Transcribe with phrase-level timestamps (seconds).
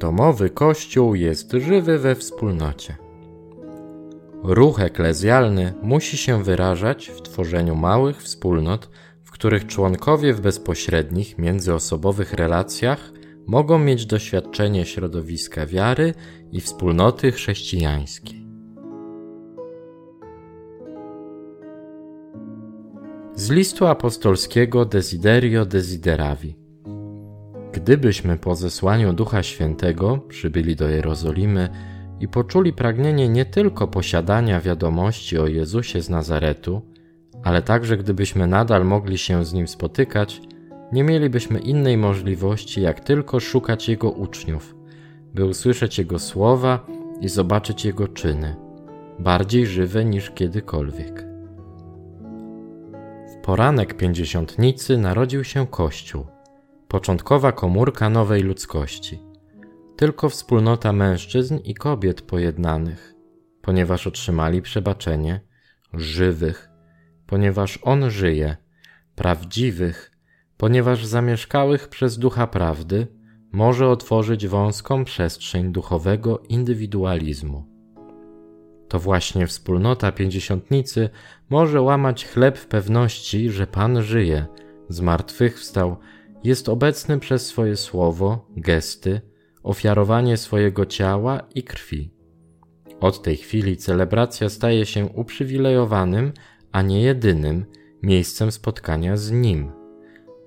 [0.00, 2.96] Domowy Kościół jest żywy we wspólnocie.
[4.42, 8.90] Ruch eklezjalny musi się wyrażać w tworzeniu małych wspólnot,
[9.22, 13.12] w których członkowie w bezpośrednich, międzyosobowych relacjach
[13.46, 16.14] mogą mieć doświadczenie środowiska wiary
[16.52, 18.46] i wspólnoty chrześcijańskiej.
[23.34, 26.59] Z listu apostolskiego Desiderio Desideravi.
[27.72, 31.68] Gdybyśmy po zesłaniu Ducha Świętego przybyli do Jerozolimy
[32.20, 36.82] i poczuli pragnienie nie tylko posiadania wiadomości o Jezusie z Nazaretu,
[37.44, 40.40] ale także gdybyśmy nadal mogli się z Nim spotykać,
[40.92, 44.76] nie mielibyśmy innej możliwości, jak tylko szukać Jego uczniów,
[45.34, 46.86] by usłyszeć Jego słowa
[47.20, 48.56] i zobaczyć Jego czyny,
[49.18, 51.26] bardziej żywe niż kiedykolwiek.
[53.34, 56.26] W poranek pięćdziesiątnicy narodził się Kościół,
[56.90, 59.22] początkowa komórka nowej ludzkości.
[59.96, 63.14] Tylko wspólnota mężczyzn i kobiet pojednanych,
[63.62, 65.40] ponieważ otrzymali przebaczenie,
[65.92, 66.70] żywych,
[67.26, 68.56] ponieważ On żyje,
[69.14, 70.10] prawdziwych,
[70.56, 73.06] ponieważ zamieszkałych przez ducha prawdy,
[73.52, 77.66] może otworzyć wąską przestrzeń duchowego indywidualizmu.
[78.88, 81.10] To właśnie wspólnota pięćdziesiątnicy
[81.50, 84.46] może łamać chleb w pewności, że Pan żyje,
[84.88, 85.96] zmartwychwstał,
[86.44, 89.20] jest obecny przez swoje słowo, gesty,
[89.62, 92.10] ofiarowanie swojego ciała i krwi.
[93.00, 96.32] Od tej chwili celebracja staje się uprzywilejowanym,
[96.72, 97.64] a nie jedynym
[98.02, 99.72] miejscem spotkania z Nim.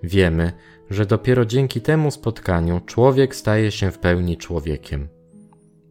[0.03, 0.51] Wiemy,
[0.89, 5.07] że dopiero dzięki temu spotkaniu człowiek staje się w pełni człowiekiem.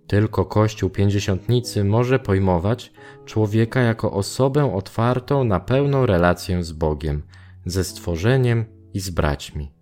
[0.07, 2.93] Tylko Kościół Pięćdziesiątnicy może pojmować
[3.25, 7.23] człowieka jako osobę otwartą na pełną relację z Bogiem,
[7.67, 8.65] ze stworzeniem
[8.95, 9.82] i z braćmi.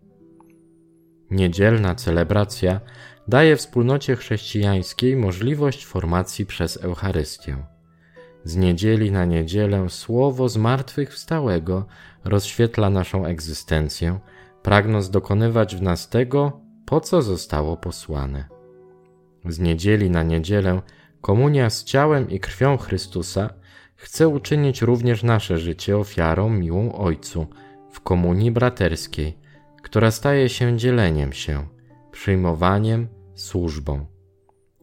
[1.30, 2.80] Niedzielna celebracja
[3.28, 7.56] daje wspólnocie chrześcijańskiej możliwość formacji przez Eucharystię.
[8.44, 11.86] Z niedzieli na niedzielę słowo zmartwychwstałego
[12.24, 14.18] rozświetla naszą egzystencję,
[14.62, 18.44] pragnąc dokonywać w nas tego, po co zostało posłane.
[19.44, 20.82] Z niedzieli na niedzielę
[21.20, 23.50] komunia z ciałem i krwią Chrystusa
[23.96, 27.46] chce uczynić również nasze życie ofiarą miłą Ojcu
[27.90, 29.38] w komunii braterskiej,
[29.82, 31.66] która staje się dzieleniem się,
[32.12, 34.06] przyjmowaniem, służbą.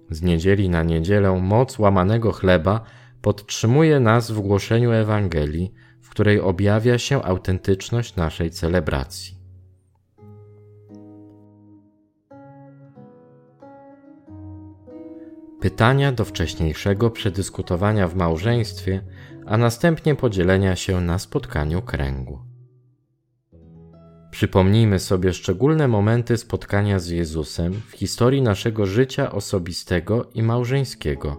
[0.09, 2.83] Z niedzieli na niedzielę moc łamanego chleba
[3.21, 9.37] podtrzymuje nas w głoszeniu Ewangelii, w której objawia się autentyczność naszej celebracji.
[15.59, 19.01] Pytania do wcześniejszego przedyskutowania w małżeństwie,
[19.45, 22.46] a następnie podzielenia się na spotkaniu kręgu.
[24.37, 31.37] Przypomnijmy sobie szczególne momenty spotkania z Jezusem w historii naszego życia osobistego i małżeńskiego,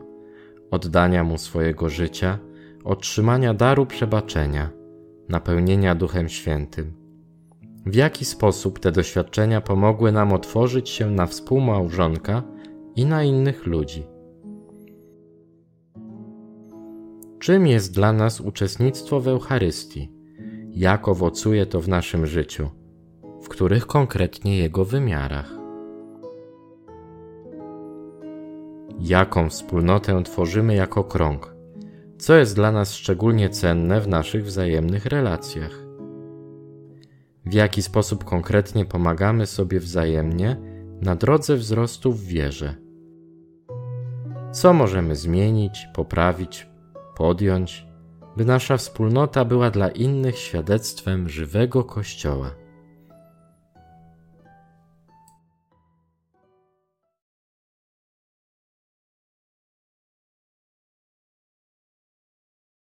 [0.71, 2.39] oddania Mu swojego życia,
[2.85, 4.71] otrzymania daru przebaczenia,
[5.29, 6.93] napełnienia Duchem Świętym.
[7.87, 12.43] W jaki sposób te doświadczenia pomogły nam otworzyć się na współmałżonka
[12.97, 14.07] i na innych ludzi?
[17.39, 20.13] Czym jest dla nas uczestnictwo w Eucharystii?
[20.71, 22.71] Jak owocuje to w naszym życiu?
[23.43, 25.59] W których konkretnie jego wymiarach.
[29.01, 31.55] Jaką wspólnotę tworzymy jako krąg?
[32.19, 35.89] Co jest dla nas szczególnie cenne w naszych wzajemnych relacjach?
[37.45, 40.57] W jaki sposób konkretnie pomagamy sobie wzajemnie
[41.01, 42.75] na drodze wzrostu w wierze?
[44.53, 46.69] Co możemy zmienić, poprawić,
[47.17, 47.87] podjąć,
[48.37, 52.51] by nasza wspólnota była dla innych świadectwem żywego Kościoła?